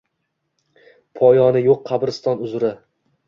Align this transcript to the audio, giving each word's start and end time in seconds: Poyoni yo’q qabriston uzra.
Poyoni 1.19 1.63
yo’q 1.67 1.83
qabriston 1.91 2.41
uzra. 2.47 2.73